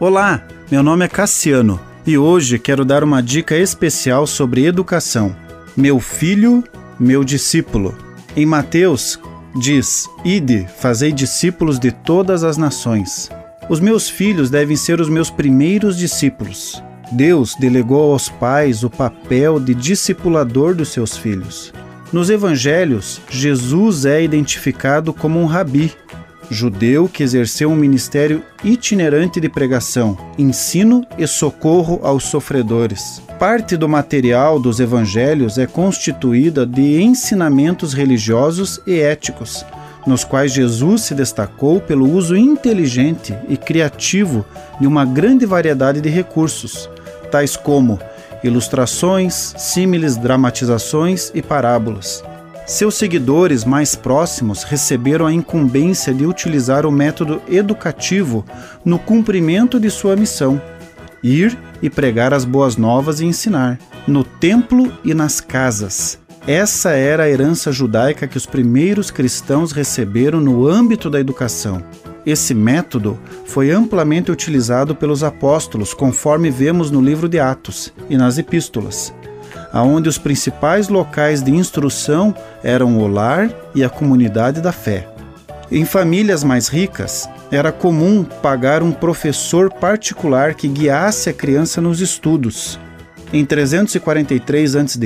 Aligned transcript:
Olá, 0.00 0.42
meu 0.70 0.82
nome 0.82 1.04
é 1.04 1.08
Cassiano 1.08 1.78
e 2.06 2.16
hoje 2.16 2.58
quero 2.58 2.86
dar 2.86 3.04
uma 3.04 3.22
dica 3.22 3.54
especial 3.54 4.26
sobre 4.26 4.64
educação. 4.64 5.36
Meu 5.76 6.00
filho, 6.00 6.64
meu 6.98 7.22
discípulo. 7.22 7.94
Em 8.34 8.46
Mateus 8.46 9.20
diz: 9.56 10.08
Ide, 10.24 10.66
fazei 10.78 11.12
discípulos 11.12 11.78
de 11.78 11.92
todas 11.92 12.44
as 12.44 12.56
nações. 12.56 13.28
Os 13.68 13.78
meus 13.78 14.08
filhos 14.08 14.48
devem 14.48 14.74
ser 14.74 15.02
os 15.02 15.08
meus 15.10 15.28
primeiros 15.28 15.98
discípulos. 15.98 16.82
Deus 17.12 17.54
delegou 17.60 18.10
aos 18.10 18.30
pais 18.30 18.82
o 18.82 18.88
papel 18.88 19.60
de 19.60 19.74
discipulador 19.74 20.74
dos 20.74 20.88
seus 20.88 21.14
filhos. 21.14 21.74
Nos 22.10 22.30
evangelhos, 22.30 23.20
Jesus 23.28 24.06
é 24.06 24.22
identificado 24.24 25.12
como 25.12 25.38
um 25.38 25.44
rabi, 25.44 25.92
judeu 26.50 27.08
que 27.08 27.22
exerceu 27.22 27.70
um 27.70 27.76
ministério 27.76 28.42
itinerante 28.64 29.40
de 29.40 29.48
pregação, 29.48 30.18
ensino 30.36 31.06
e 31.16 31.26
socorro 31.26 32.00
aos 32.02 32.24
sofredores. 32.24 33.22
Parte 33.38 33.76
do 33.76 33.88
material 33.88 34.58
dos 34.58 34.80
evangelhos 34.80 35.56
é 35.56 35.66
constituída 35.66 36.66
de 36.66 37.00
ensinamentos 37.00 37.94
religiosos 37.94 38.80
e 38.86 38.98
éticos, 38.98 39.64
nos 40.06 40.24
quais 40.24 40.52
Jesus 40.52 41.02
se 41.02 41.14
destacou 41.14 41.80
pelo 41.80 42.10
uso 42.10 42.36
inteligente 42.36 43.34
e 43.48 43.56
criativo 43.56 44.44
de 44.80 44.86
uma 44.86 45.04
grande 45.04 45.46
variedade 45.46 46.00
de 46.00 46.08
recursos, 46.08 46.90
tais 47.30 47.56
como 47.56 47.98
ilustrações, 48.42 49.54
símiles, 49.56 50.16
dramatizações 50.16 51.30
e 51.34 51.42
parábolas. 51.42 52.24
Seus 52.70 52.94
seguidores 52.94 53.64
mais 53.64 53.96
próximos 53.96 54.62
receberam 54.62 55.26
a 55.26 55.32
incumbência 55.32 56.14
de 56.14 56.24
utilizar 56.24 56.86
o 56.86 56.92
método 56.92 57.42
educativo 57.48 58.44
no 58.84 58.96
cumprimento 58.96 59.80
de 59.80 59.90
sua 59.90 60.14
missão: 60.14 60.62
ir 61.20 61.58
e 61.82 61.90
pregar 61.90 62.32
as 62.32 62.44
boas 62.44 62.76
novas 62.76 63.18
e 63.18 63.26
ensinar, 63.26 63.76
no 64.06 64.22
templo 64.22 64.92
e 65.04 65.12
nas 65.12 65.40
casas. 65.40 66.20
Essa 66.46 66.90
era 66.90 67.24
a 67.24 67.28
herança 67.28 67.72
judaica 67.72 68.28
que 68.28 68.36
os 68.36 68.46
primeiros 68.46 69.10
cristãos 69.10 69.72
receberam 69.72 70.40
no 70.40 70.68
âmbito 70.68 71.10
da 71.10 71.18
educação. 71.18 71.82
Esse 72.24 72.54
método 72.54 73.18
foi 73.46 73.72
amplamente 73.72 74.30
utilizado 74.30 74.94
pelos 74.94 75.24
apóstolos, 75.24 75.92
conforme 75.92 76.52
vemos 76.52 76.88
no 76.88 77.00
livro 77.00 77.28
de 77.28 77.40
Atos 77.40 77.92
e 78.08 78.16
nas 78.16 78.38
epístolas 78.38 79.12
aonde 79.72 80.08
os 80.08 80.18
principais 80.18 80.88
locais 80.88 81.42
de 81.42 81.50
instrução 81.50 82.34
eram 82.62 82.98
o 82.98 83.06
lar 83.06 83.50
e 83.74 83.84
a 83.84 83.88
comunidade 83.88 84.60
da 84.60 84.72
fé. 84.72 85.08
Em 85.70 85.84
famílias 85.84 86.42
mais 86.42 86.68
ricas, 86.68 87.28
era 87.50 87.70
comum 87.70 88.24
pagar 88.24 88.82
um 88.82 88.90
professor 88.90 89.72
particular 89.72 90.54
que 90.54 90.66
guiasse 90.66 91.30
a 91.30 91.32
criança 91.32 91.80
nos 91.80 92.00
estudos. 92.00 92.78
Em 93.32 93.44
343 93.44 94.76
a.C., 94.76 94.98